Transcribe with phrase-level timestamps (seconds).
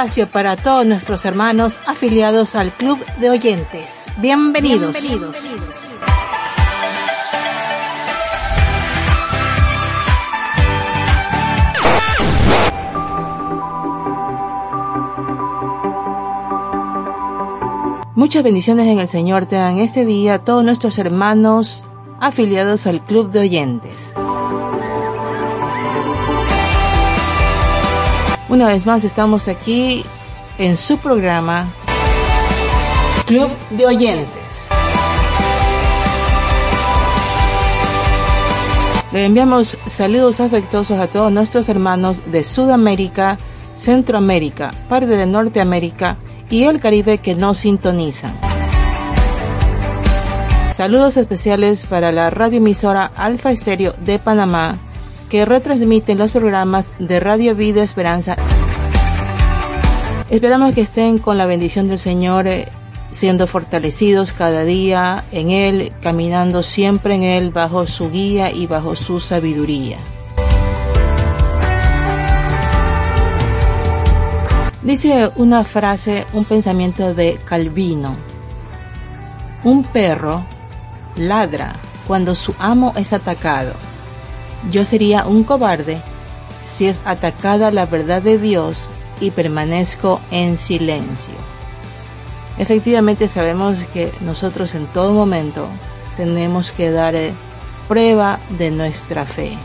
[0.00, 4.06] Espacio para todos nuestros hermanos afiliados al Club de Oyentes.
[4.16, 4.98] Bienvenidos.
[4.98, 5.36] Bienvenidos.
[18.14, 21.84] Muchas bendiciones en el Señor te dan este día todos nuestros hermanos
[22.20, 24.14] afiliados al Club de Oyentes.
[28.50, 30.04] Una vez más estamos aquí
[30.58, 31.72] en su programa
[33.24, 34.68] Club de Oyentes.
[39.12, 43.38] Le enviamos saludos afectuosos a todos nuestros hermanos de Sudamérica,
[43.74, 46.16] Centroamérica, parte de Norteamérica
[46.50, 48.32] y el Caribe que nos sintonizan.
[50.74, 54.76] Saludos especiales para la radioemisora Alfa Estéreo de Panamá
[55.30, 58.36] que retransmiten los programas de Radio Vida Esperanza.
[60.28, 62.68] Esperamos que estén con la bendición del Señor, eh,
[63.10, 68.96] siendo fortalecidos cada día en Él, caminando siempre en Él bajo su guía y bajo
[68.96, 69.98] su sabiduría.
[74.82, 78.16] Dice una frase, un pensamiento de Calvino.
[79.62, 80.44] Un perro
[81.16, 81.74] ladra
[82.06, 83.89] cuando su amo es atacado
[84.70, 86.02] yo sería un cobarde
[86.64, 88.88] si es atacada la verdad de Dios
[89.20, 91.34] y permanezco en silencio.
[92.58, 95.66] Efectivamente sabemos que nosotros en todo momento
[96.16, 97.32] tenemos que dar eh,
[97.88, 99.56] prueba de nuestra fe.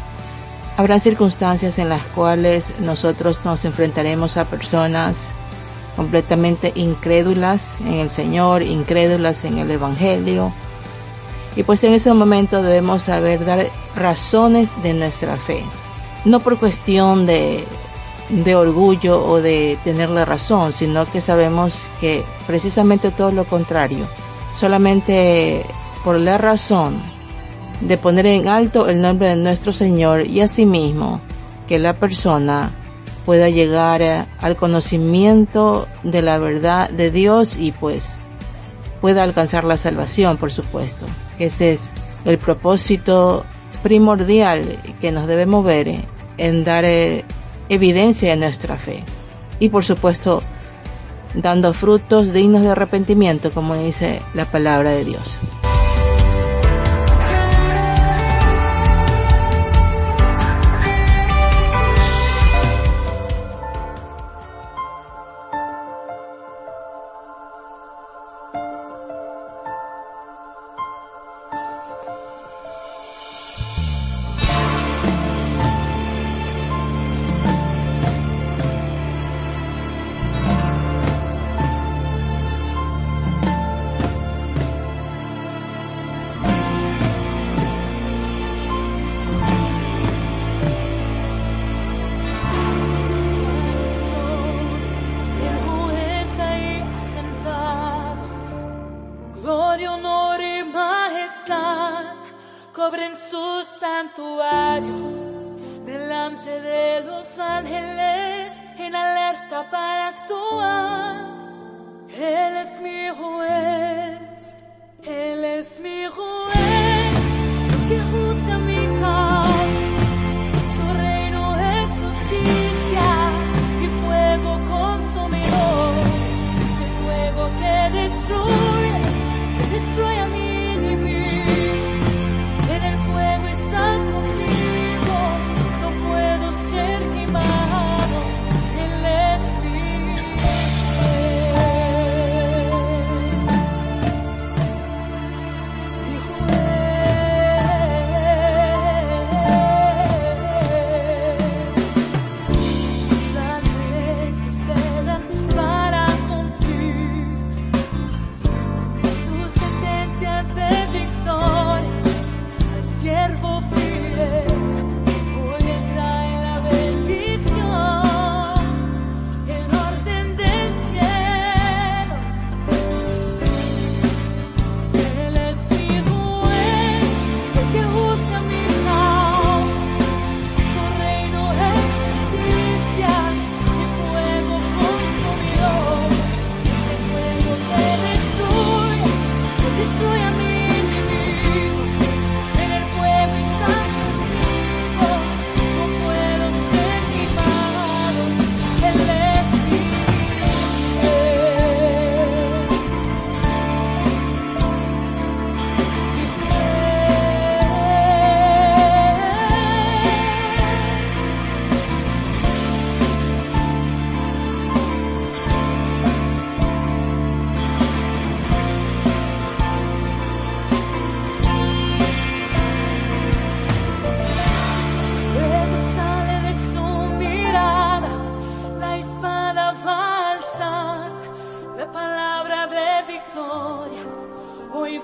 [0.77, 5.31] Habrá circunstancias en las cuales nosotros nos enfrentaremos a personas
[5.95, 10.51] completamente incrédulas en el Señor, incrédulas en el Evangelio,
[11.55, 15.63] y pues en ese momento debemos saber dar razones de nuestra fe.
[16.25, 17.63] No por cuestión de,
[18.29, 24.07] de orgullo o de tener la razón, sino que sabemos que precisamente todo lo contrario.
[24.51, 25.65] Solamente
[26.03, 27.01] por la razón
[27.81, 31.21] de poner en alto el nombre de nuestro Señor y asimismo
[31.67, 32.71] que la persona
[33.25, 38.19] pueda llegar al conocimiento de la verdad de Dios y pues
[39.01, 41.05] pueda alcanzar la salvación, por supuesto.
[41.39, 41.91] Ese es
[42.25, 43.45] el propósito
[43.83, 44.63] primordial
[44.99, 45.95] que nos debe mover
[46.37, 47.23] en dar eh,
[47.69, 49.03] evidencia de nuestra fe.
[49.59, 50.41] Y por supuesto,
[51.33, 55.37] dando frutos dignos de arrepentimiento, como dice la palabra de Dios.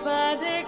[0.04, 0.61] Hoy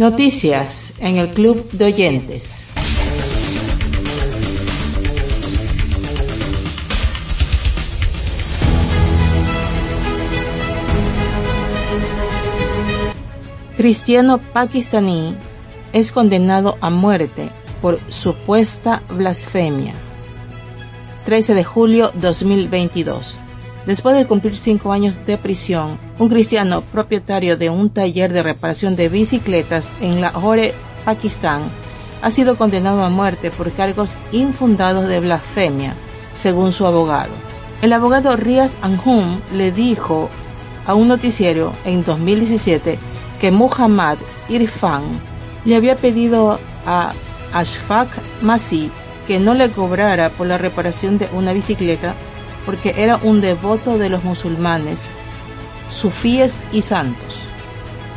[0.00, 2.62] Noticias en el Club de Oyentes.
[13.76, 15.36] Cristiano pakistaní
[15.92, 17.50] es condenado a muerte
[17.82, 19.92] por supuesta blasfemia.
[21.26, 23.39] 13 de julio 2022.
[23.86, 28.94] Después de cumplir cinco años de prisión, un cristiano propietario de un taller de reparación
[28.94, 30.74] de bicicletas en Lahore,
[31.04, 31.62] Pakistán,
[32.22, 35.94] ha sido condenado a muerte por cargos infundados de blasfemia,
[36.34, 37.32] según su abogado.
[37.80, 40.28] El abogado Riaz Anjum le dijo
[40.86, 42.98] a un noticiero en 2017
[43.40, 44.18] que Muhammad
[44.50, 45.04] Irfan
[45.64, 47.12] le había pedido a
[47.54, 48.08] Ashfaq
[48.42, 48.90] Masih
[49.26, 52.14] que no le cobrara por la reparación de una bicicleta
[52.66, 55.06] porque era un devoto de los musulmanes,
[55.90, 57.36] sufíes y santos.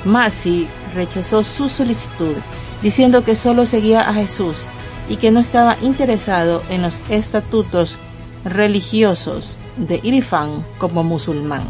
[0.05, 2.35] Masi rechazó su solicitud,
[2.81, 4.67] diciendo que solo seguía a Jesús
[5.09, 7.97] y que no estaba interesado en los estatutos
[8.45, 11.63] religiosos de Irfan como musulmán.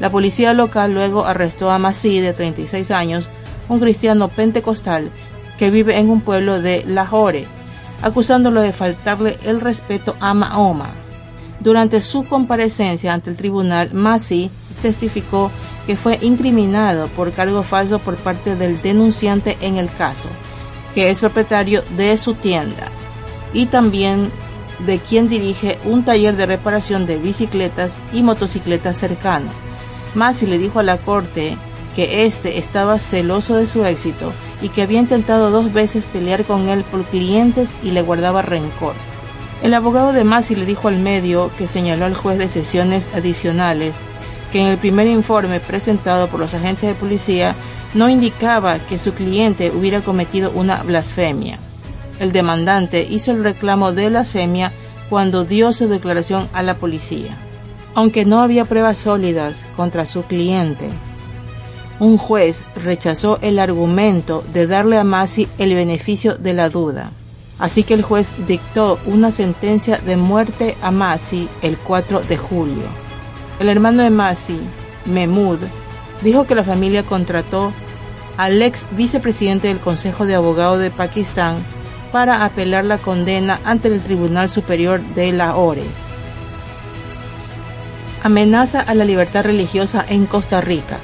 [0.00, 3.28] La policía local luego arrestó a Masi, de 36 años,
[3.68, 5.10] un cristiano pentecostal
[5.58, 7.46] que vive en un pueblo de Lahore,
[8.02, 10.90] acusándolo de faltarle el respeto a Mahoma.
[11.60, 14.50] Durante su comparecencia ante el tribunal, Masi
[14.80, 15.50] testificó
[15.86, 20.28] que fue incriminado por cargo falso por parte del denunciante en el caso,
[20.94, 22.86] que es propietario de su tienda,
[23.52, 24.30] y también
[24.86, 29.50] de quien dirige un taller de reparación de bicicletas y motocicletas cercano.
[30.14, 31.56] Masi le dijo a la corte
[31.96, 36.68] que éste estaba celoso de su éxito y que había intentado dos veces pelear con
[36.68, 38.94] él por clientes y le guardaba rencor.
[39.62, 43.96] El abogado de Masi le dijo al medio que señaló al juez de sesiones adicionales
[44.52, 47.54] que en el primer informe presentado por los agentes de policía
[47.94, 51.58] no indicaba que su cliente hubiera cometido una blasfemia.
[52.20, 54.72] El demandante hizo el reclamo de blasfemia
[55.10, 57.36] cuando dio su declaración a la policía.
[57.94, 60.88] Aunque no había pruebas sólidas contra su cliente,
[61.98, 67.10] un juez rechazó el argumento de darle a Masi el beneficio de la duda.
[67.58, 72.84] Así que el juez dictó una sentencia de muerte a Masi el 4 de julio.
[73.58, 74.60] El hermano de Masi,
[75.06, 75.58] Mehmud,
[76.22, 77.72] dijo que la familia contrató
[78.36, 81.56] al ex vicepresidente del Consejo de Abogados de Pakistán
[82.12, 85.82] para apelar la condena ante el Tribunal Superior de Lahore.
[88.22, 90.98] Amenaza a la libertad religiosa en Costa Rica.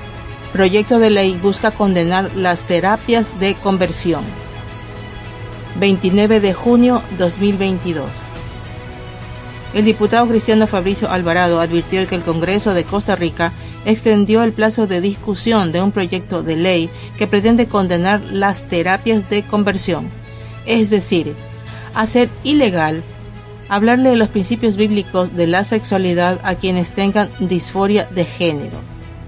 [0.52, 4.25] Proyecto de ley busca condenar las terapias de conversión.
[5.76, 8.07] 29 de junio 2022.
[9.75, 13.52] El diputado cristiano Fabricio Alvarado advirtió que el Congreso de Costa Rica
[13.85, 19.28] extendió el plazo de discusión de un proyecto de ley que pretende condenar las terapias
[19.28, 20.09] de conversión,
[20.64, 21.35] es decir,
[21.95, 23.02] hacer ilegal
[23.69, 28.76] hablarle de los principios bíblicos de la sexualidad a quienes tengan disforia de género.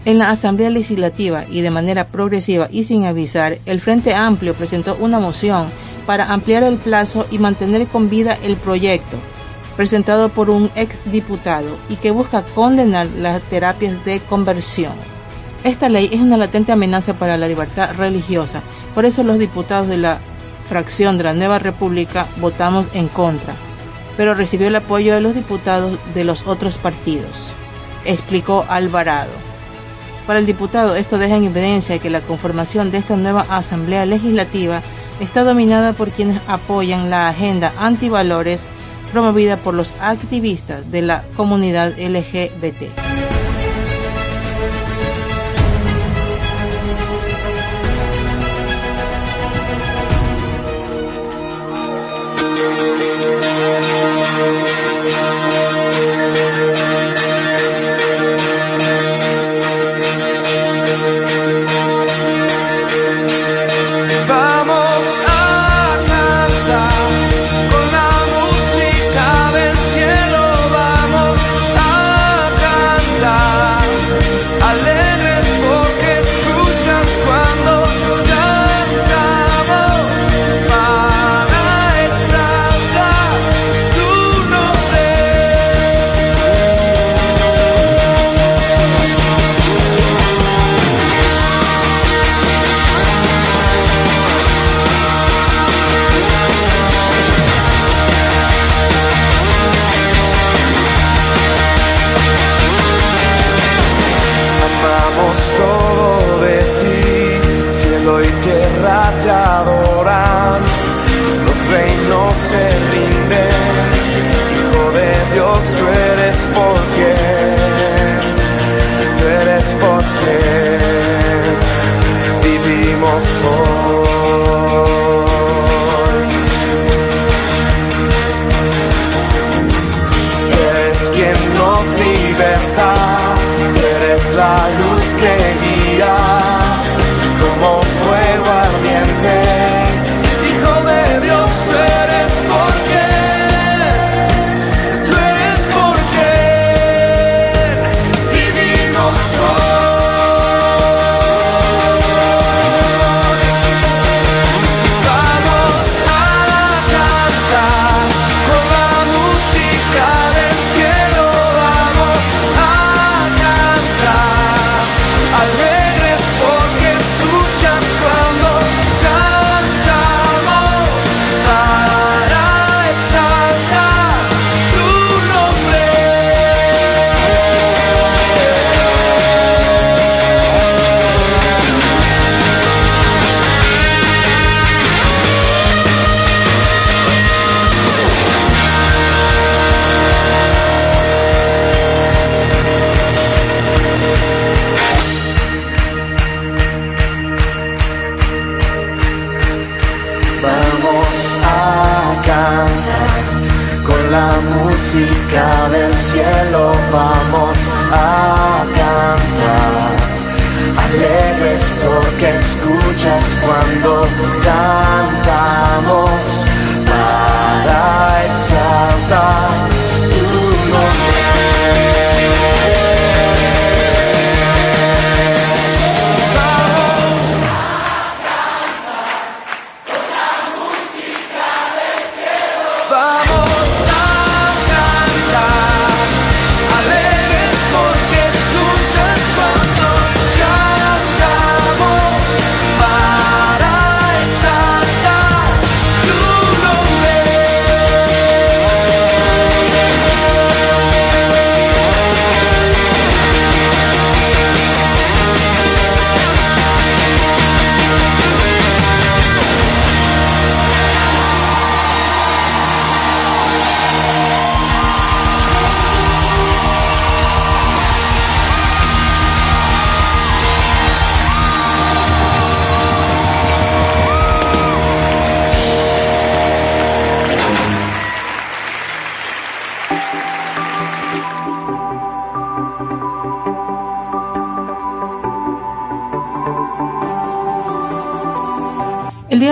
[0.04, 4.96] En la Asamblea Legislativa y de manera progresiva y sin avisar, el Frente Amplio presentó
[5.00, 5.68] una moción
[6.06, 9.18] para ampliar el plazo y mantener con vida el proyecto,
[9.76, 14.94] presentado por un exdiputado y que busca condenar las terapias de conversión.
[15.64, 18.62] Esta ley es una latente amenaza para la libertad religiosa,
[18.94, 20.20] por eso los diputados de la
[20.68, 23.54] fracción de la Nueva República votamos en contra,
[24.16, 27.30] pero recibió el apoyo de los diputados de los otros partidos,
[28.04, 29.32] explicó Alvarado.
[30.26, 34.82] Para el diputado esto deja en evidencia que la conformación de esta nueva Asamblea Legislativa
[35.20, 38.62] está dominada por quienes apoyan la agenda antivalores
[39.12, 43.35] promovida por los activistas de la comunidad LGBT.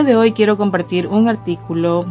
[0.05, 2.07] De hoy quiero compartir un artículo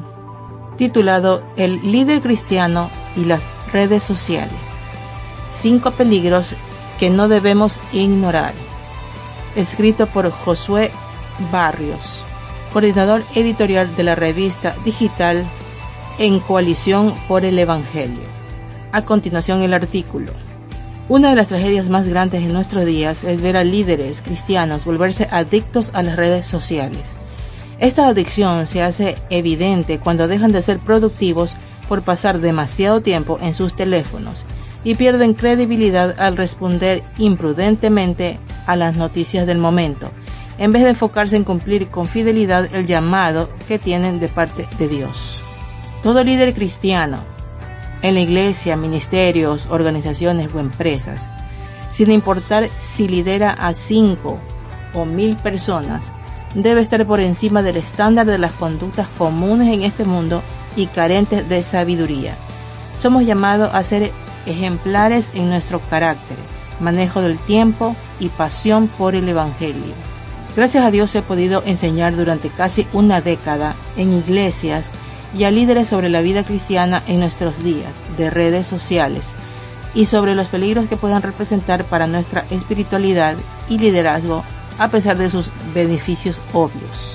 [0.75, 4.53] titulado El líder cristiano y las redes sociales.
[5.49, 6.53] Cinco peligros
[6.99, 8.53] que no debemos ignorar.
[9.55, 10.91] Escrito por Josué
[11.51, 12.21] Barrios,
[12.71, 15.45] coordinador editorial de la revista digital
[16.17, 18.23] En Coalición por el Evangelio.
[18.91, 20.31] A continuación el artículo.
[21.09, 25.27] Una de las tragedias más grandes en nuestros días es ver a líderes cristianos volverse
[25.31, 27.13] adictos a las redes sociales.
[27.79, 31.55] Esta adicción se hace evidente cuando dejan de ser productivos
[31.87, 34.45] por pasar demasiado tiempo en sus teléfonos
[34.83, 40.11] y pierden credibilidad al responder imprudentemente a las noticias del momento,
[40.57, 44.87] en vez de enfocarse en cumplir con fidelidad el llamado que tienen de parte de
[44.87, 45.39] Dios.
[46.01, 47.23] Todo líder cristiano,
[48.01, 51.29] en la iglesia, ministerios, organizaciones o empresas,
[51.89, 54.37] sin importar si lidera a cinco
[54.93, 56.11] o mil personas,
[56.53, 60.41] debe estar por encima del estándar de las conductas comunes en este mundo
[60.75, 62.35] y carentes de sabiduría.
[62.95, 64.11] Somos llamados a ser
[64.45, 66.37] ejemplares en nuestro carácter,
[66.79, 69.93] manejo del tiempo y pasión por el Evangelio.
[70.55, 74.91] Gracias a Dios he podido enseñar durante casi una década en iglesias
[75.35, 79.29] y a líderes sobre la vida cristiana en nuestros días de redes sociales
[79.95, 83.35] y sobre los peligros que puedan representar para nuestra espiritualidad
[83.67, 84.43] y liderazgo
[84.77, 87.13] a pesar de sus beneficios obvios.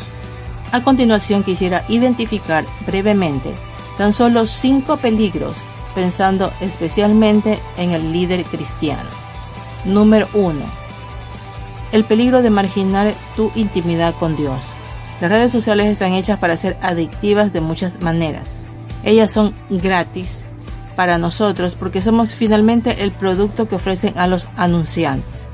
[0.73, 3.55] A continuación quisiera identificar brevemente
[3.97, 5.57] tan solo cinco peligros
[5.95, 9.09] pensando especialmente en el líder cristiano.
[9.85, 10.61] Número 1.
[11.91, 14.61] El peligro de marginar tu intimidad con Dios.
[15.21, 18.62] Las redes sociales están hechas para ser adictivas de muchas maneras.
[19.03, 20.45] Ellas son gratis
[20.95, 25.48] para nosotros porque somos finalmente el producto que ofrecen a los anunciantes.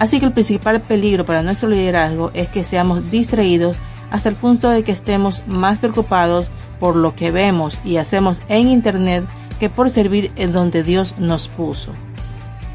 [0.00, 3.76] Así que el principal peligro para nuestro liderazgo es que seamos distraídos
[4.10, 6.48] hasta el punto de que estemos más preocupados
[6.80, 9.26] por lo que vemos y hacemos en Internet
[9.60, 11.92] que por servir en donde Dios nos puso.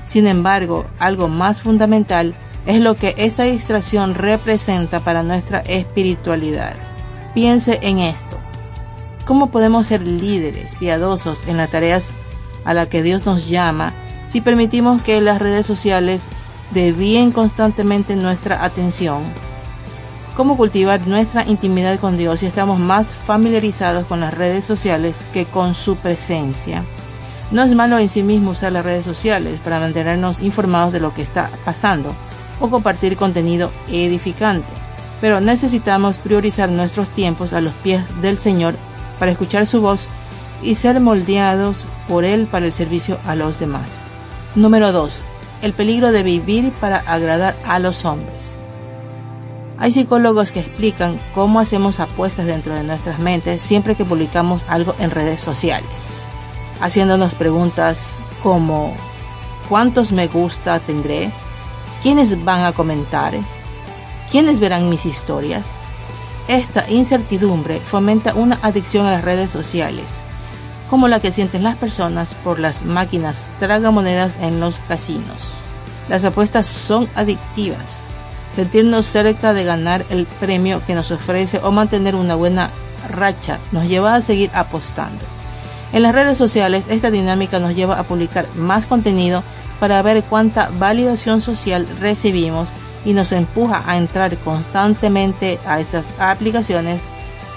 [0.06, 2.36] Sin embargo, algo más fundamental
[2.68, 6.76] es lo que esta distracción representa para nuestra espiritualidad.
[7.34, 8.38] Piense en esto.
[9.26, 12.12] ¿Cómo podemos ser líderes piadosos en las tareas
[12.66, 13.94] a las que Dios nos llama
[14.28, 16.30] si permitimos que las redes sociales
[17.32, 19.22] constantemente nuestra atención?
[20.36, 25.46] ¿Cómo cultivar nuestra intimidad con Dios si estamos más familiarizados con las redes sociales que
[25.46, 26.84] con su presencia?
[27.50, 31.14] No es malo en sí mismo usar las redes sociales para mantenernos informados de lo
[31.14, 32.14] que está pasando,
[32.60, 34.68] o compartir contenido edificante.
[35.22, 38.76] Pero necesitamos priorizar nuestros tiempos a los pies del Señor
[39.18, 40.08] para escuchar su voz
[40.62, 43.94] y ser moldeados por Él para el servicio a los demás.
[44.56, 45.22] Número 2.
[45.66, 48.56] El peligro de vivir para agradar a los hombres.
[49.80, 54.94] Hay psicólogos que explican cómo hacemos apuestas dentro de nuestras mentes siempre que publicamos algo
[55.00, 56.20] en redes sociales,
[56.82, 58.12] haciéndonos preguntas
[58.44, 58.96] como
[59.68, 61.32] ¿cuántos me gusta tendré?
[62.04, 63.34] ¿Quiénes van a comentar?
[64.30, 65.66] ¿Quiénes verán mis historias?
[66.48, 70.20] Esta incertidumbre fomenta una adicción a las redes sociales,
[70.90, 75.38] como la que sienten las personas por las máquinas tragamonedas en los casinos.
[76.10, 77.98] Las apuestas son adictivas.
[78.56, 82.70] Sentirnos cerca de ganar el premio que nos ofrece o mantener una buena
[83.10, 85.24] racha nos lleva a seguir apostando.
[85.94, 89.44] En las redes sociales esta dinámica nos lleva a publicar más contenido
[89.80, 92.70] para ver cuánta validación social recibimos
[93.04, 97.00] y nos empuja a entrar constantemente a estas aplicaciones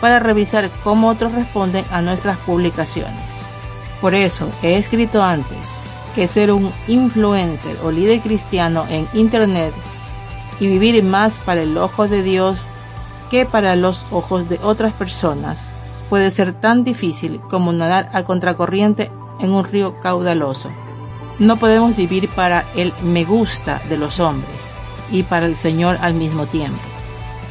[0.01, 3.31] para revisar cómo otros responden a nuestras publicaciones.
[4.01, 5.69] Por eso he escrito antes
[6.15, 9.73] que ser un influencer o líder cristiano en Internet
[10.61, 12.65] y vivir más para el ojo de Dios
[13.31, 15.69] que para los ojos de otras personas
[16.09, 20.71] puede ser tan difícil como nadar a contracorriente en un río caudaloso.
[21.39, 24.57] No podemos vivir para el me gusta de los hombres
[25.11, 26.81] y para el Señor al mismo tiempo.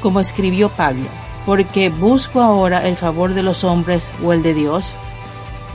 [0.01, 1.07] Como escribió Pablo,
[1.47, 4.93] porque busco ahora el favor de los hombres o el de Dios,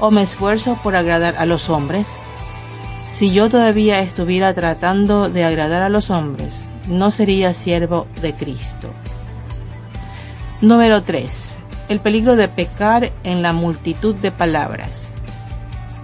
[0.01, 2.09] o me esfuerzo por agradar a los hombres.
[3.09, 6.53] Si yo todavía estuviera tratando de agradar a los hombres,
[6.89, 8.91] no sería siervo de Cristo.
[10.61, 11.57] Número 3.
[11.89, 15.07] El peligro de pecar en la multitud de palabras.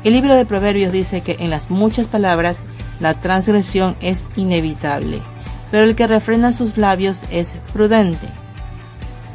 [0.02, 2.60] El libro de Proverbios dice que en las muchas palabras
[3.00, 5.20] la transgresión es inevitable,
[5.70, 8.28] pero el que refrena sus labios es prudente.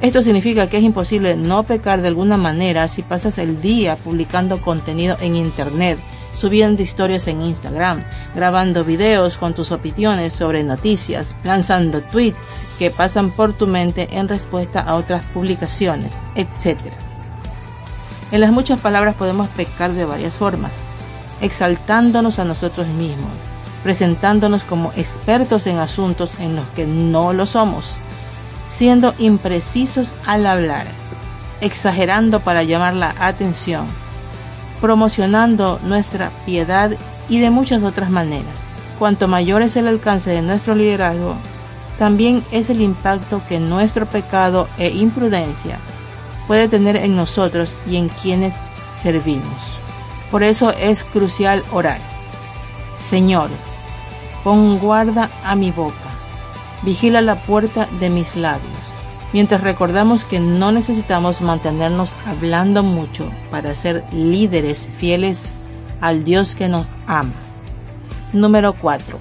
[0.04, 4.60] Esto significa que es imposible no pecar de alguna manera si pasas el día publicando
[4.60, 5.98] contenido en Internet,
[6.36, 8.04] subiendo historias en Instagram,
[8.36, 14.28] grabando videos con tus opiniones sobre noticias, lanzando tweets que pasan por tu mente en
[14.28, 16.82] respuesta a otras publicaciones, etc.
[18.34, 20.74] En las muchas palabras podemos pecar de varias formas,
[21.40, 23.32] exaltándonos a nosotros mismos,
[23.84, 27.96] presentándonos como expertos en asuntos en los que no lo somos,
[28.68, 30.88] siendo imprecisos al hablar,
[31.62, 33.86] exagerando para llamar la atención,
[34.82, 36.92] promocionando nuestra piedad
[37.30, 38.56] y de muchas otras maneras.
[39.00, 41.36] Cuanto mayor es el alcance de nuestro liderazgo,
[41.98, 45.80] también es el impacto que nuestro pecado e imprudencia
[46.48, 48.54] puede tener en nosotros y en quienes
[49.02, 49.62] servimos.
[50.32, 52.00] Por eso es crucial orar.
[52.98, 53.50] Señor,
[54.44, 56.03] pon guarda a mi boca,
[56.84, 58.84] vigila la puerta de mis labios,
[59.32, 65.50] mientras recordamos que no necesitamos mantenernos hablando mucho para ser líderes fieles
[66.02, 67.34] al Dios que nos ama.
[68.34, 69.20] Número 4.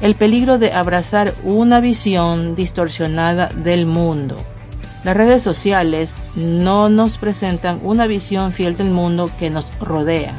[0.00, 4.36] El peligro de abrazar una visión distorsionada del mundo.
[5.04, 10.34] Las redes sociales no nos presentan una visión fiel del mundo que nos rodea.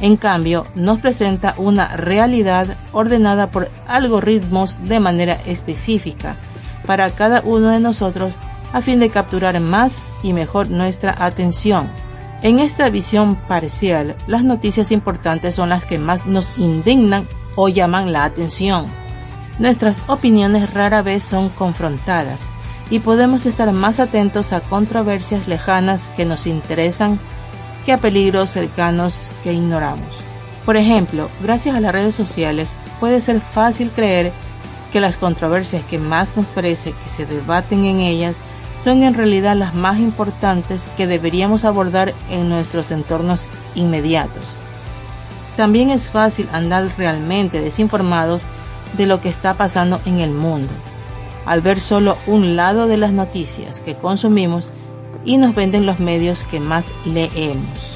[0.00, 6.36] En cambio, nos presenta una realidad ordenada por algoritmos de manera específica
[6.86, 8.34] para cada uno de nosotros
[8.72, 11.88] a fin de capturar más y mejor nuestra atención.
[12.42, 18.12] En esta visión parcial, las noticias importantes son las que más nos indignan o llaman
[18.12, 18.86] la atención.
[19.58, 22.42] Nuestras opiniones rara vez son confrontadas
[22.90, 27.18] y podemos estar más atentos a controversias lejanas que nos interesan
[27.86, 30.08] que a peligros cercanos que ignoramos.
[30.66, 34.32] Por ejemplo, gracias a las redes sociales puede ser fácil creer
[34.92, 38.34] que las controversias que más nos parece que se debaten en ellas
[38.82, 43.46] son en realidad las más importantes que deberíamos abordar en nuestros entornos
[43.76, 44.44] inmediatos.
[45.56, 48.42] También es fácil andar realmente desinformados
[48.98, 50.72] de lo que está pasando en el mundo,
[51.44, 54.68] al ver solo un lado de las noticias que consumimos
[55.26, 57.90] y nos venden los medios que más leemos.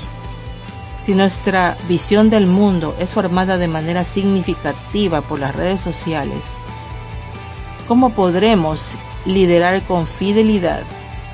[1.03, 6.43] Si nuestra visión del mundo es formada de manera significativa por las redes sociales,
[7.88, 10.83] ¿cómo podremos liderar con fidelidad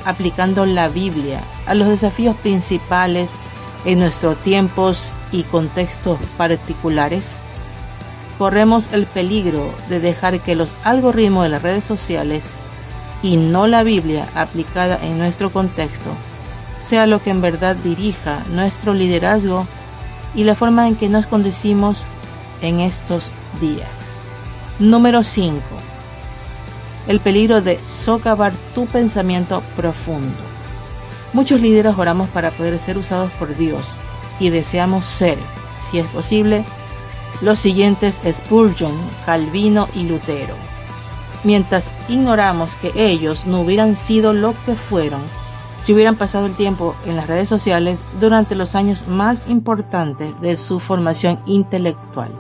[0.04, 3.32] aplicando la Biblia a los desafíos principales
[3.85, 7.35] en nuestros tiempos y contextos particulares?
[8.38, 12.44] Corremos el peligro de dejar que los algoritmos de las redes sociales
[13.22, 16.11] y no la Biblia aplicada en nuestro contexto
[16.81, 19.66] sea lo que en verdad dirija nuestro liderazgo
[20.35, 22.05] y la forma en que nos conducimos
[22.62, 23.88] en estos días.
[24.79, 25.61] Número 5
[27.07, 30.35] el peligro de socavar tu pensamiento profundo.
[31.33, 33.83] Muchos líderes oramos para poder ser usados por Dios
[34.40, 35.38] y deseamos ser,
[35.79, 36.64] si es posible,
[37.42, 40.55] los siguientes Spurgeon, Calvino y Lutero.
[41.46, 45.20] Mientras ignoramos que ellos no hubieran sido lo que fueron
[45.80, 50.56] si hubieran pasado el tiempo en las redes sociales durante los años más importantes de
[50.56, 52.32] su formación intelectual.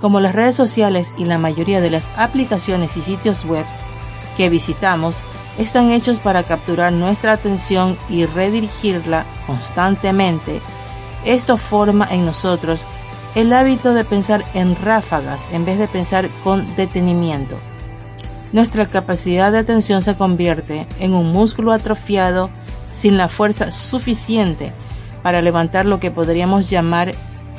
[0.00, 3.66] Como las redes sociales y la mayoría de las aplicaciones y sitios web
[4.38, 5.18] que visitamos
[5.58, 10.62] están hechos para capturar nuestra atención y redirigirla constantemente.
[11.26, 12.80] Esto forma en nosotros
[13.34, 17.58] el hábito de pensar en ráfagas en vez de pensar con detenimiento.
[18.56, 22.48] Nuestra capacidad de atención se convierte en un músculo atrofiado
[22.90, 24.72] sin la fuerza suficiente
[25.22, 27.12] para levantar lo que podríamos llamar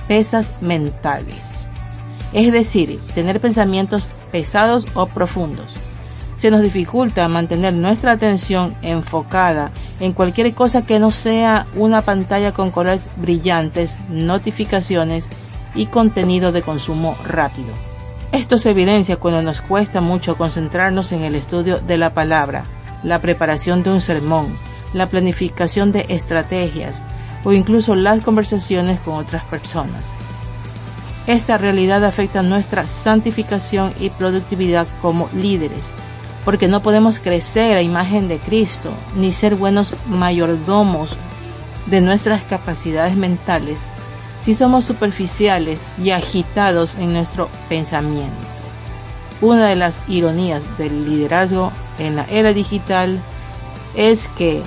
[0.07, 1.67] pesas mentales.
[2.33, 5.75] Es decir, tener pensamientos pesados o profundos
[6.36, 12.55] se nos dificulta mantener nuestra atención enfocada en cualquier cosa que no sea una pantalla
[12.55, 15.29] con colores brillantes, notificaciones
[15.75, 17.96] y contenido de consumo rápido.
[18.31, 22.63] Esto se evidencia cuando nos cuesta mucho concentrarnos en el estudio de la palabra,
[23.03, 24.57] la preparación de un sermón,
[24.93, 27.03] la planificación de estrategias
[27.43, 30.05] o incluso las conversaciones con otras personas.
[31.25, 35.91] Esta realidad afecta nuestra santificación y productividad como líderes
[36.47, 41.17] porque no podemos crecer a imagen de Cristo ni ser buenos mayordomos
[41.87, 43.81] de nuestras capacidades mentales
[44.47, 48.31] si somos superficiales y agitados en nuestro pensamiento.
[49.41, 53.19] Una de las ironías del liderazgo en la era digital
[53.93, 54.63] es que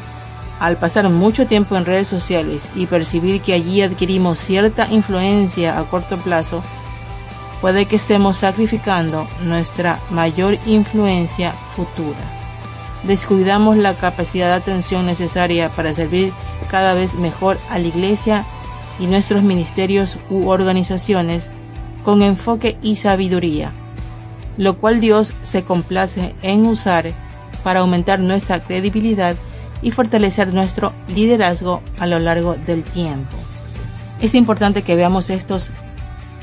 [0.59, 5.85] al pasar mucho tiempo en redes sociales y percibir que allí adquirimos cierta influencia a
[5.85, 6.63] corto plazo,
[7.63, 12.21] puede que estemos sacrificando nuestra mayor influencia futura.
[13.05, 16.35] Descuidamos la capacidad de atención necesaria para servir
[16.71, 18.45] cada vez mejor a la Iglesia
[19.01, 21.49] y nuestros ministerios u organizaciones
[22.05, 23.73] con enfoque y sabiduría,
[24.57, 27.13] lo cual Dios se complace en usar
[27.65, 29.37] para aumentar nuestra credibilidad
[29.83, 33.37] y fortalecer nuestro liderazgo a lo largo del tiempo.
[34.21, 35.71] Es importante que veamos estos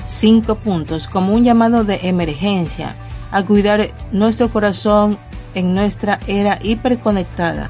[0.08, 2.96] cinco puntos como un llamado de emergencia
[3.32, 5.20] a cuidar nuestro corazón
[5.54, 7.70] en nuestra era hiperconectada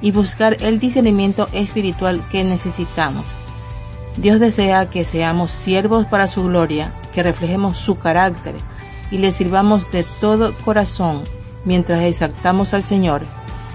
[0.00, 3.24] y buscar el discernimiento espiritual que necesitamos.
[4.20, 8.56] Dios desea que seamos siervos para su gloria, que reflejemos su carácter
[9.12, 11.22] y le sirvamos de todo corazón
[11.64, 13.22] mientras exaltamos al Señor,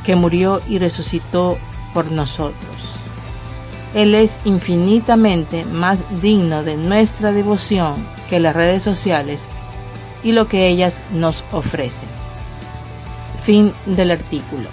[0.06, 1.58] que murió y resucitó
[1.94, 2.58] por nosotros.
[3.94, 9.48] Él es infinitamente más digno de nuestra devoción que las redes sociales
[10.24, 12.10] y lo que ellas nos ofrecen.
[13.44, 14.68] Fin del artículo.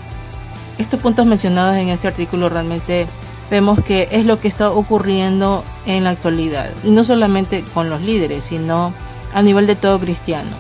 [0.79, 3.07] Estos puntos mencionados en este artículo realmente
[3.51, 6.71] vemos que es lo que está ocurriendo en la actualidad.
[6.85, 8.93] Y no solamente con los líderes, sino
[9.35, 10.51] a nivel de todo cristiano.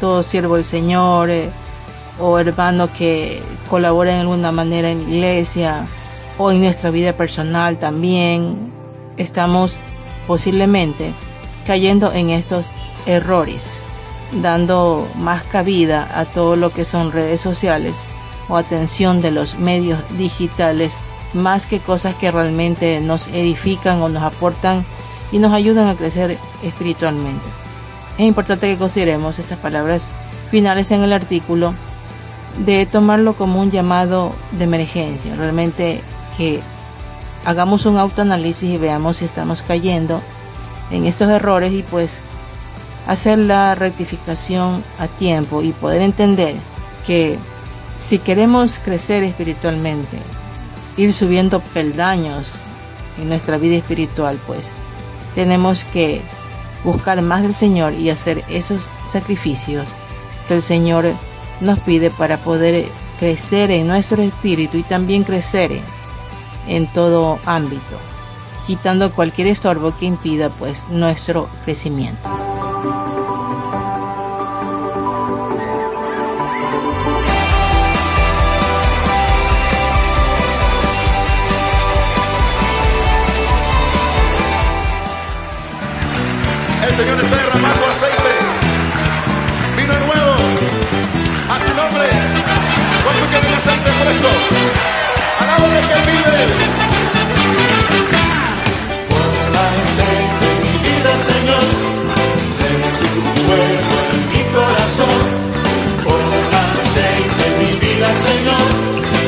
[0.00, 1.50] Todo siervo del Señor, eh,
[2.20, 5.86] o hermano que colabora en alguna manera en la iglesia
[6.36, 8.72] o en nuestra vida personal también,
[9.16, 9.80] estamos
[10.26, 11.12] posiblemente
[11.66, 12.66] cayendo en estos
[13.06, 13.82] errores,
[14.42, 17.94] dando más cabida a todo lo que son redes sociales
[18.48, 20.94] o atención de los medios digitales
[21.34, 24.84] más que cosas que realmente nos edifican o nos aportan
[25.30, 27.44] y nos ayudan a crecer espiritualmente.
[28.16, 30.08] Es importante que consideremos estas palabras
[30.50, 31.74] finales en el artículo
[32.64, 36.00] de tomarlo como un llamado de emergencia, realmente
[36.36, 36.60] que
[37.44, 40.20] hagamos un autoanálisis y veamos si estamos cayendo
[40.90, 42.18] en estos errores y pues
[43.06, 46.56] hacer la rectificación a tiempo y poder entender
[47.06, 47.38] que
[47.96, 50.18] si queremos crecer espiritualmente,
[50.98, 52.48] ir subiendo peldaños
[53.18, 54.72] en nuestra vida espiritual, pues
[55.34, 56.20] tenemos que
[56.84, 59.86] buscar más del Señor y hacer esos sacrificios
[60.46, 61.06] que el Señor
[61.60, 62.84] nos pide para poder
[63.18, 65.80] crecer en nuestro espíritu y también crecer
[66.66, 67.98] en todo ámbito,
[68.66, 72.28] quitando cualquier estorbo que impida pues nuestro crecimiento.
[86.98, 88.32] Señor está derramando aceite,
[89.76, 90.34] vino nuevo,
[91.48, 92.08] a su nombre.
[93.04, 94.30] ¿Cuánto quieren aceite fresco?
[95.38, 96.38] Alábale que vive.
[99.08, 101.66] Pon aceite en mi vida, Señor,
[102.58, 103.10] de tu
[103.46, 105.18] fuego en mi corazón.
[106.02, 106.26] Pon
[106.66, 108.66] aceite en mi vida, Señor,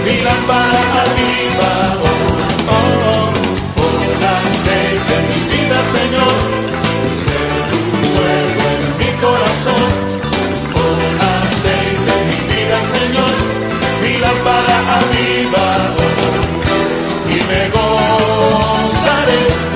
[0.04, 1.72] mi lámpara aviva.
[2.02, 2.18] Oh,
[2.66, 3.30] oh, oh.
[3.76, 6.34] Pon aceite mi vida, Señor,
[9.20, 9.84] corazón.
[10.72, 11.00] Pon
[11.34, 13.34] aceite mi vida, Señor,
[14.02, 15.68] mi lámpara aviva.
[17.34, 19.69] Y me gozaré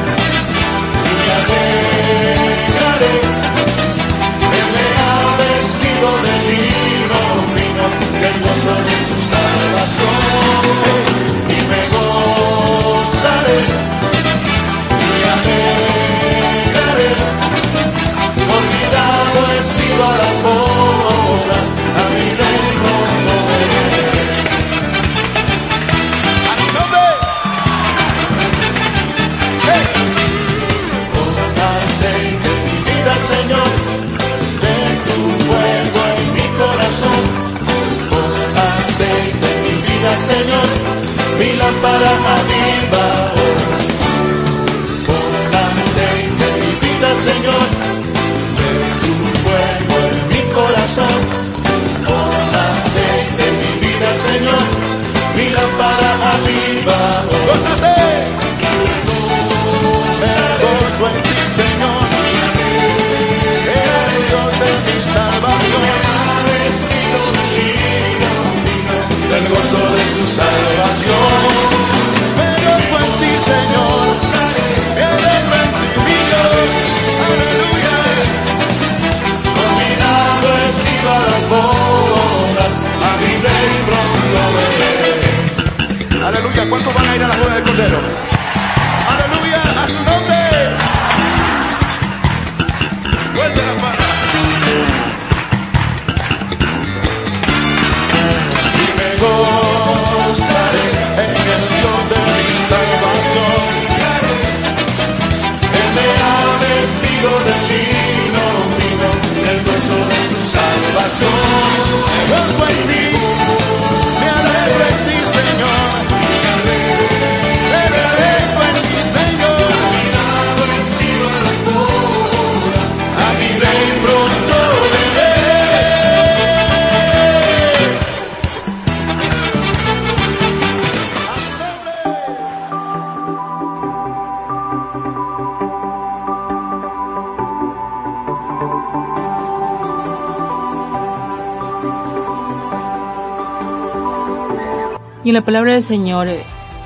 [145.34, 146.28] la palabra del Señor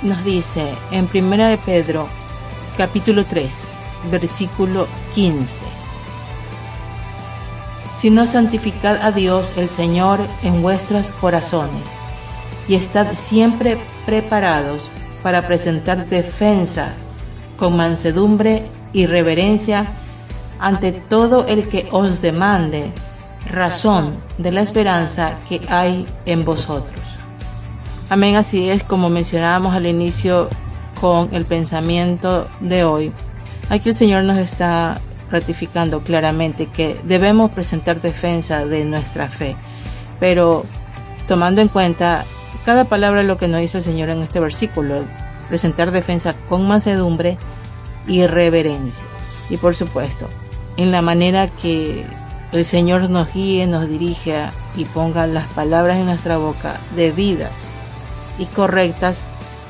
[0.01, 2.09] nos dice en Primera de Pedro,
[2.79, 3.53] capítulo 3,
[4.11, 5.67] versículo 15.
[7.95, 11.83] Sino santificad a Dios el Señor en vuestros corazones
[12.67, 14.91] y estad siempre preparados
[15.23, 16.95] para presentar defensa
[17.59, 18.63] con mansedumbre
[18.95, 19.85] y reverencia
[20.59, 22.93] ante todo el que os demande
[23.53, 27.08] razón de la esperanza que hay en vosotros.
[28.11, 30.49] Amén, así es como mencionábamos al inicio
[30.99, 33.13] con el pensamiento de hoy.
[33.69, 34.99] Aquí el Señor nos está
[35.31, 39.57] ratificando claramente que debemos presentar defensa de nuestra fe,
[40.19, 40.65] pero
[41.27, 42.25] tomando en cuenta
[42.65, 45.05] cada palabra lo que nos dice el Señor en este versículo,
[45.51, 47.37] presentar defensa con mansedumbre
[48.07, 49.05] y reverencia.
[49.51, 50.31] Y por supuesto,
[50.79, 52.07] en la manera que
[52.53, 57.69] el Señor nos guíe, nos dirija y ponga las palabras en nuestra boca debidas
[58.39, 59.21] y correctas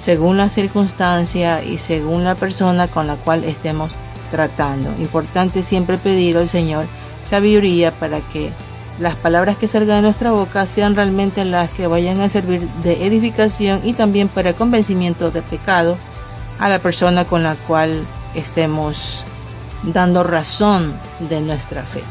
[0.02, 3.90] según la circunstancia y según la persona con la cual estemos
[4.30, 4.90] tratando.
[5.00, 6.84] Importante siempre pedir al Señor
[7.28, 8.52] sabiduría para que
[9.00, 13.06] las palabras que salgan de nuestra boca sean realmente las que vayan a servir de
[13.06, 15.96] edificación y también para convencimiento de pecado
[16.58, 18.04] a la persona con la cual
[18.34, 19.24] estemos
[19.82, 20.94] dando razón
[21.28, 22.02] de nuestra fe.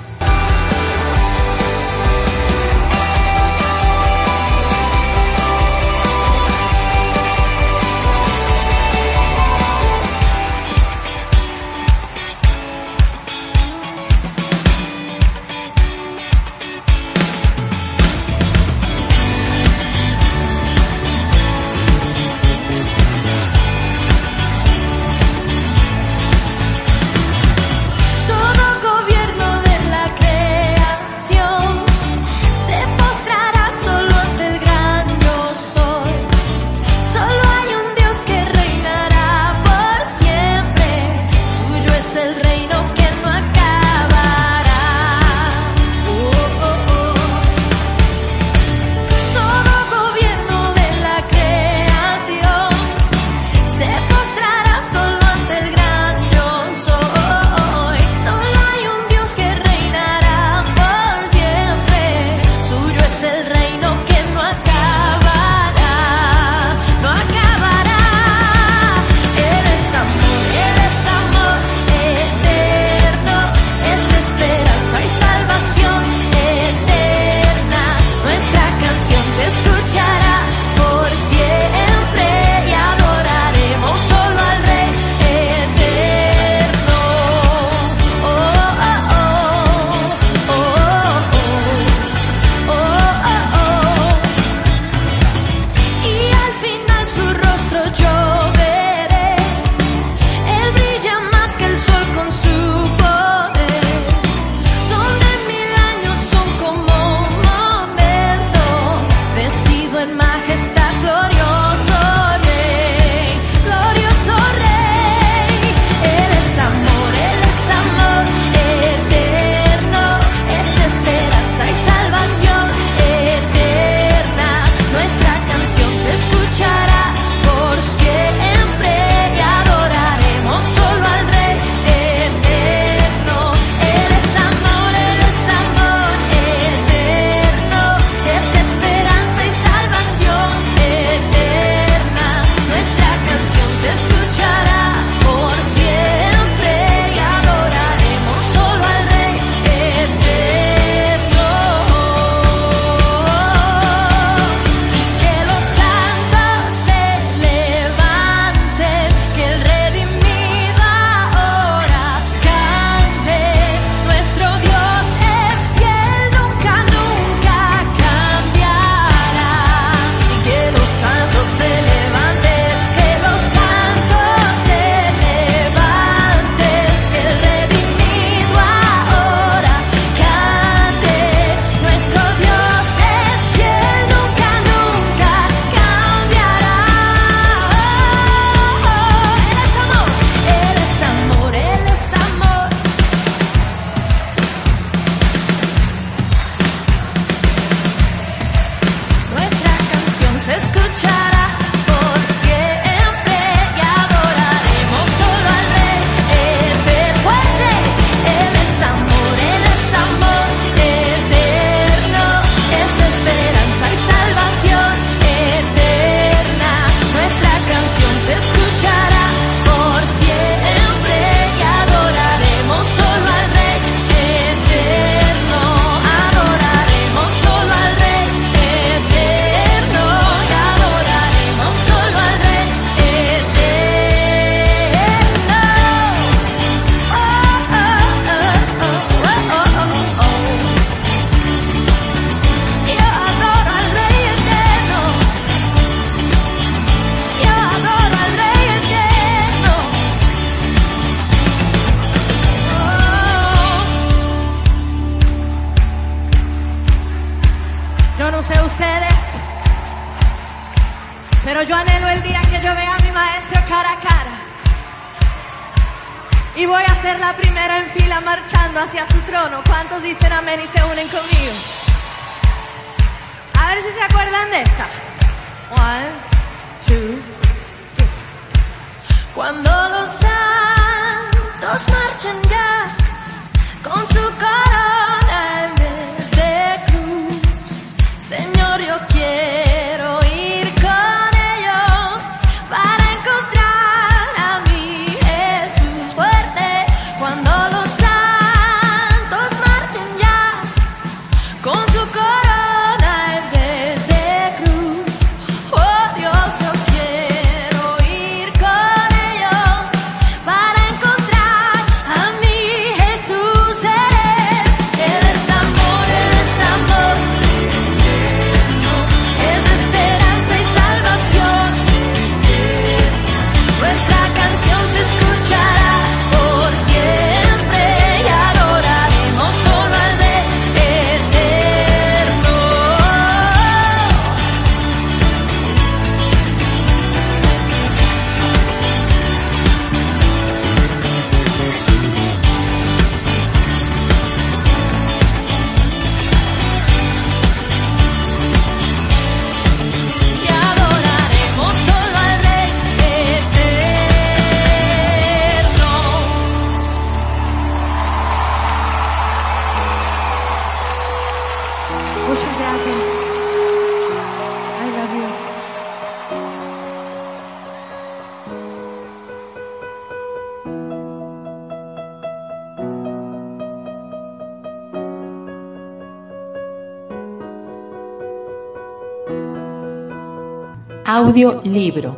[381.37, 382.17] Libro.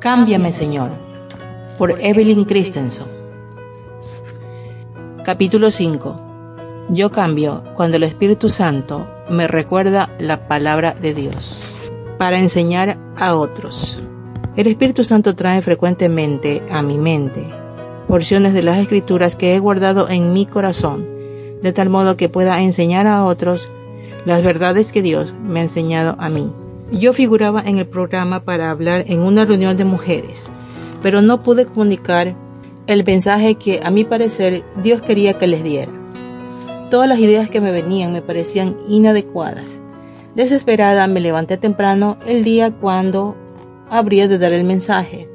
[0.00, 0.90] Cámbiame, Señor.
[1.76, 3.06] Por Evelyn Christensen.
[5.22, 6.86] Capítulo 5.
[6.88, 11.58] Yo cambio cuando el Espíritu Santo me recuerda la palabra de Dios.
[12.18, 14.00] Para enseñar a otros.
[14.56, 17.52] El Espíritu Santo trae frecuentemente a mi mente
[18.08, 21.06] porciones de las escrituras que he guardado en mi corazón,
[21.62, 23.68] de tal modo que pueda enseñar a otros
[24.24, 26.50] las verdades que Dios me ha enseñado a mí.
[26.92, 30.46] Yo figuraba en el programa para hablar en una reunión de mujeres,
[31.02, 32.34] pero no pude comunicar
[32.86, 35.90] el mensaje que a mi parecer Dios quería que les diera.
[36.90, 39.80] Todas las ideas que me venían me parecían inadecuadas.
[40.34, 43.36] Desesperada me levanté temprano el día cuando
[43.88, 45.30] habría de dar el mensaje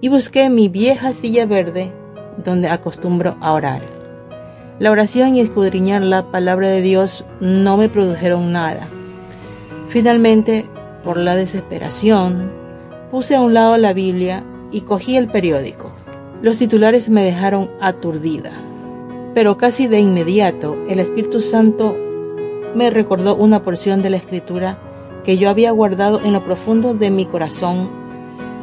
[0.00, 1.92] y busqué mi vieja silla verde
[2.42, 3.82] donde acostumbro a orar.
[4.78, 8.88] La oración y escudriñar la palabra de Dios no me produjeron nada.
[9.88, 10.64] Finalmente,
[11.04, 12.50] por la desesperación,
[13.10, 14.42] puse a un lado la Biblia
[14.72, 15.92] y cogí el periódico.
[16.42, 18.52] Los titulares me dejaron aturdida.
[19.34, 21.96] Pero casi de inmediato el Espíritu Santo
[22.74, 24.78] me recordó una porción de la escritura
[25.24, 27.88] que yo había guardado en lo profundo de mi corazón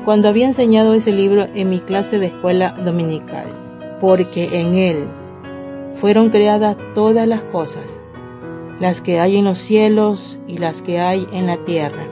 [0.05, 3.45] cuando había enseñado ese libro en mi clase de escuela dominical,
[3.99, 5.07] porque en él
[5.95, 7.83] fueron creadas todas las cosas,
[8.79, 12.03] las que hay en los cielos y las que hay en la tierra,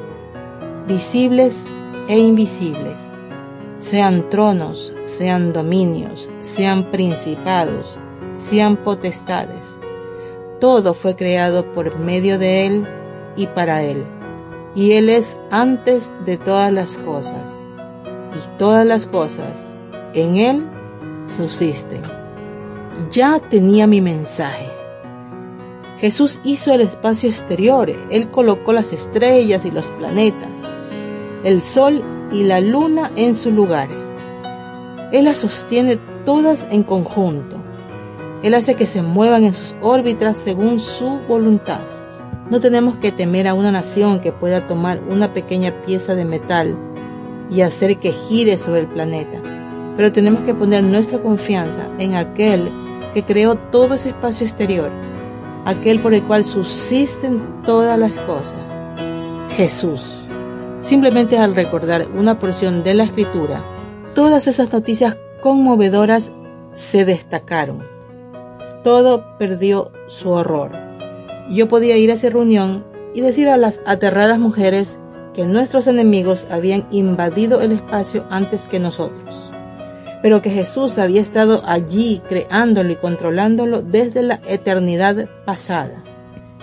[0.90, 1.68] visibles
[2.08, 2.98] e invisibles,
[3.78, 8.00] sean tronos, sean dominios, sean principados,
[8.34, 9.80] sean potestades.
[10.60, 12.88] Todo fue creado por medio de Él
[13.38, 14.04] y para Él.
[14.74, 17.56] Y Él es antes de todas las cosas.
[18.36, 19.76] Y todas las cosas
[20.16, 20.68] en Él
[21.26, 22.02] subsisten.
[23.12, 24.66] Ya tenía mi mensaje.
[26.00, 27.92] Jesús hizo el espacio exterior.
[28.10, 30.59] Él colocó las estrellas y los planetas,
[31.44, 33.90] el sol y la luna en su lugar.
[35.12, 37.58] Él las sostiene todas en conjunto.
[38.44, 41.80] Él hace que se muevan en sus órbitas según su voluntad.
[42.50, 46.78] No tenemos que temer a una nación que pueda tomar una pequeña pieza de metal
[47.50, 49.40] y hacer que gire sobre el planeta,
[49.98, 52.70] pero tenemos que poner nuestra confianza en aquel
[53.14, 54.90] que creó todo ese espacio exterior,
[55.66, 58.78] aquel por el cual subsisten todas las cosas,
[59.56, 60.19] Jesús.
[60.90, 63.64] Simplemente al recordar una porción de la escritura,
[64.16, 66.32] todas esas noticias conmovedoras
[66.74, 67.86] se destacaron.
[68.84, 70.72] Todo perdió su horror.
[71.52, 74.98] Yo podía ir a esa reunión y decir a las aterradas mujeres
[75.36, 79.52] que nuestros enemigos habían invadido el espacio antes que nosotros,
[80.24, 86.04] pero que Jesús había estado allí creándolo y controlándolo desde la eternidad pasada.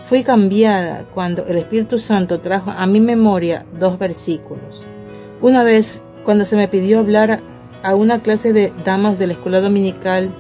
[0.09, 4.85] Fui cambiada cuando el Espíritu Santo trajo a mi memoria dos versículos.
[5.43, 7.41] Una vez, cuando se me pidió hablar
[7.83, 10.31] a una clase de damas de la escuela dominical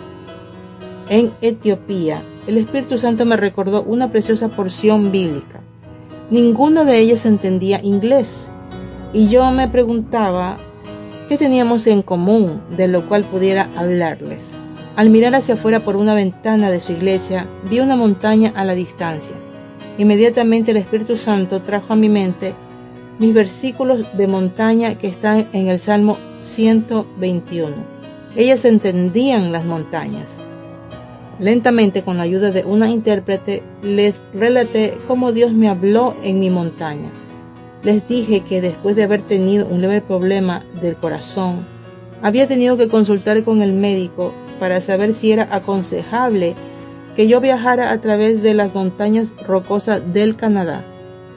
[1.09, 5.61] en Etiopía, el Espíritu Santo me recordó una preciosa porción bíblica.
[6.31, 8.47] Ninguna de ellas entendía inglés
[9.13, 10.59] y yo me preguntaba
[11.29, 14.53] qué teníamos en común de lo cual pudiera hablarles.
[14.95, 18.77] Al mirar hacia afuera por una ventana de su iglesia, vi una montaña a la
[18.77, 19.35] distancia.
[19.99, 22.55] Inmediatamente el Espíritu Santo trajo a mi mente
[23.19, 27.75] mis versículos de montaña que están en el Salmo 121.
[28.37, 30.37] Ellas entendían las montañas.
[31.39, 36.51] Lentamente, con la ayuda de una intérprete, les relaté cómo Dios me habló en mi
[36.51, 37.11] montaña.
[37.83, 41.67] Les dije que después de haber tenido un leve problema del corazón,
[42.23, 46.55] había tenido que consultar con el médico para saber si era aconsejable
[47.17, 50.85] que yo viajara a través de las montañas rocosas del Canadá.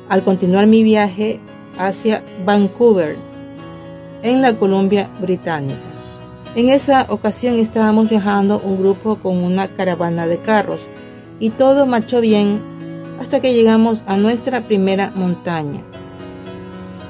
[0.10, 1.40] Al continuar mi viaje
[1.78, 3.16] hacia Vancouver,
[4.22, 5.80] en la Columbia Británica.
[6.56, 10.90] En esa ocasión estábamos viajando un grupo con una caravana de carros
[11.40, 12.62] y todo marchó bien
[13.22, 15.82] hasta que llegamos a nuestra primera montaña.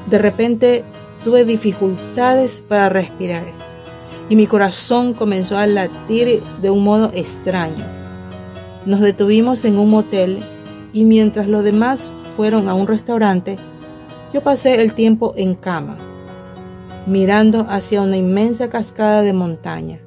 [0.08, 0.84] De repente
[1.24, 3.46] tuve dificultades para respirar
[4.30, 7.99] y mi corazón comenzó a latir de un modo extraño.
[8.86, 10.44] Nos detuvimos en un motel
[10.94, 13.58] y mientras los demás fueron a un restaurante,
[14.34, 15.98] yo pasé el tiempo en cama
[17.06, 20.00] mirando hacia una inmensa cascada de montaña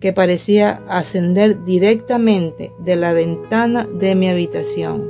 [0.00, 5.08] que parecía ascender directamente de la ventana de mi habitación.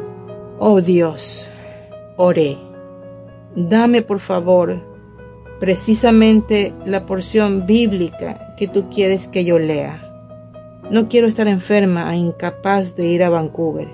[0.58, 1.48] Oh Dios,
[2.16, 2.58] oré,
[3.54, 4.80] dame por favor
[5.60, 10.09] precisamente la porción bíblica que tú quieres que yo lea.
[10.90, 13.88] No quiero estar enferma e incapaz de ir a Vancouver.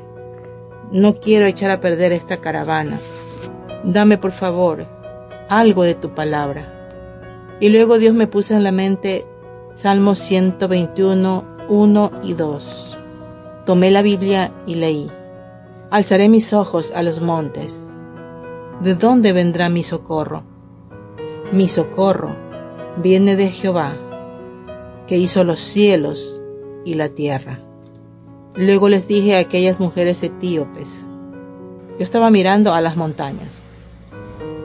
[0.90, 2.98] No quiero echar a perder esta caravana.
[3.84, 4.86] Dame por favor
[5.50, 6.72] algo de tu palabra.
[7.60, 9.26] Y luego Dios me puso en la mente
[9.74, 12.98] Salmos 121, 1 y 2.
[13.66, 15.10] Tomé la Biblia y leí.
[15.90, 17.86] Alzaré mis ojos a los montes.
[18.80, 20.44] ¿De dónde vendrá mi socorro?
[21.52, 22.34] Mi socorro
[22.96, 23.94] viene de Jehová,
[25.06, 26.35] que hizo los cielos
[26.86, 27.60] y la tierra.
[28.54, 31.04] Luego les dije a aquellas mujeres etíopes.
[31.98, 33.60] Yo estaba mirando a las montañas,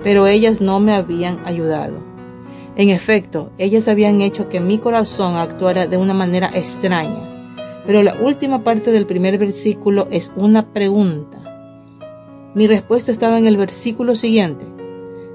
[0.03, 1.99] pero ellas no me habían ayudado.
[2.77, 7.27] En efecto, ellas habían hecho que mi corazón actuara de una manera extraña.
[7.85, 11.39] Pero la última parte del primer versículo es una pregunta.
[12.53, 14.65] Mi respuesta estaba en el versículo siguiente.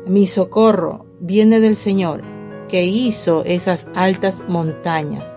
[0.07, 2.23] Mi socorro viene del Señor,
[2.69, 5.36] que hizo esas altas montañas.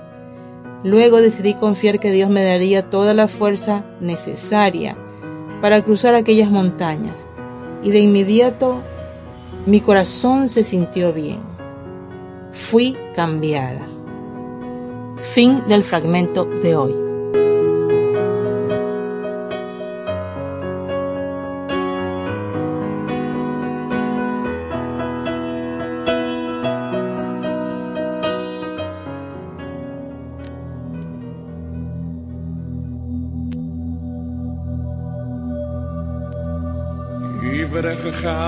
[0.84, 4.95] Luego decidí confiar que Dios me daría toda la fuerza necesaria
[5.61, 7.25] para cruzar aquellas montañas.
[7.84, 8.82] Y de inmediato
[9.65, 11.49] mi corazón se sintió bien
[12.51, 13.88] fui cambiada.
[15.21, 17.09] Fin del fragmento de hoy.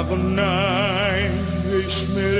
[0.01, 1.23] αγαπνάει
[1.85, 2.39] εις μερεχα.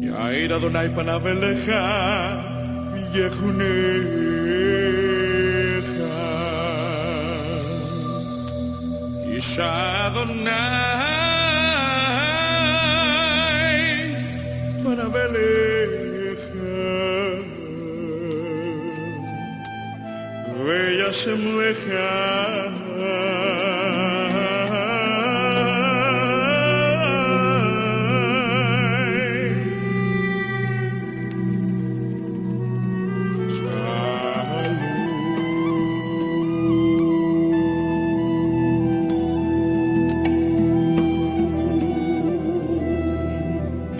[0.00, 1.84] Η αίρα τον Άι Παναβελέχα
[3.12, 3.74] γεχουνέχαν.
[9.34, 9.58] Εις
[10.06, 10.93] Αδωνάι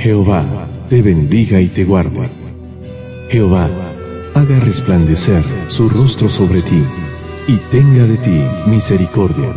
[0.04, 0.44] Jehová
[0.90, 2.28] te bendiga y te guarde.
[3.30, 3.70] Jehová
[4.34, 6.84] haga resplandecer su rostro sobre ti
[7.48, 9.48] y tenga de ti misericordia.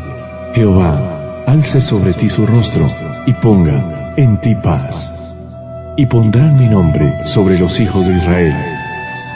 [0.55, 2.87] Jehová alce sobre ti su rostro
[3.25, 5.35] y ponga en ti paz.
[5.97, 8.55] Y pondrán mi nombre sobre los hijos de Israel,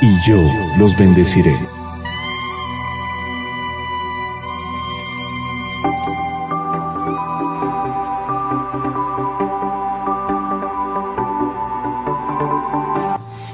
[0.01, 0.41] y yo
[0.79, 1.70] los bendeciré.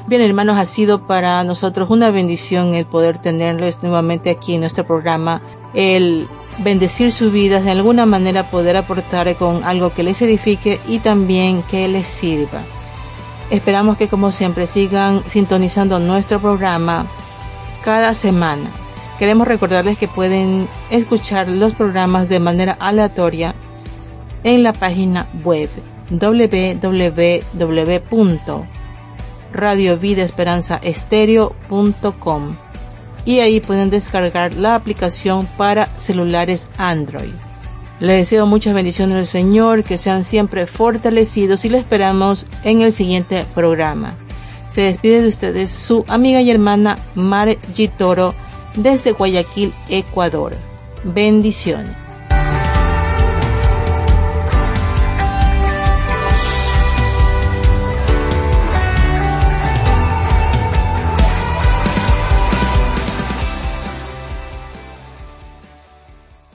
[0.08, 4.88] Bien, hermanos, ha sido para nosotros una bendición el poder tenerles nuevamente aquí en nuestro
[4.88, 5.42] programa,
[5.74, 6.30] el
[6.60, 11.62] bendecir su vida, de alguna manera poder aportar con algo que les edifique y también
[11.64, 12.62] que les sirva.
[13.50, 17.06] Esperamos que como siempre sigan sintonizando nuestro programa
[17.84, 18.70] cada semana.
[19.20, 23.56] Queremos recordarles que pueden escuchar los programas de manera aleatoria
[24.46, 25.70] en la página web
[29.58, 32.58] www.radiovidaesperanzaestereo.com
[33.26, 37.34] y ahí pueden descargar la aplicación para celulares Android.
[38.00, 42.94] Les deseo muchas bendiciones del Señor, que sean siempre fortalecidos y les esperamos en el
[42.94, 44.16] siguiente programa.
[44.68, 48.34] Se despide de ustedes su amiga y hermana Mar Gitoro
[48.76, 50.54] desde Guayaquil, Ecuador.
[51.04, 52.07] Bendiciones.